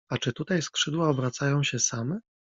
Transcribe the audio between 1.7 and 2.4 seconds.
same?